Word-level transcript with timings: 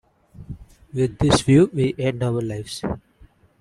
With 0.95 1.19
this 1.19 1.41
view 1.41 1.69
we 1.71 1.93
end 1.99 2.23
our 2.23 2.41
lives. 2.41 2.81